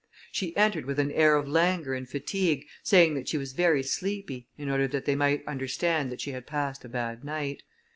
She 0.31 0.57
entered 0.57 0.85
with 0.87 0.97
an 0.97 1.11
air 1.11 1.35
of 1.35 1.47
languor 1.47 1.93
and 1.93 2.09
fatigue, 2.09 2.65
saying 2.81 3.13
that 3.13 3.29
she 3.29 3.37
was 3.37 3.53
very 3.53 3.83
sleepy, 3.83 4.47
in 4.57 4.67
order 4.67 4.87
that 4.87 5.05
they 5.05 5.15
might 5.15 5.45
understand 5.47 6.11
that 6.11 6.21
she 6.21 6.31
had 6.31 6.47
passed 6.47 6.83
a 6.83 6.89
bad 6.89 7.23
night. 7.23 7.61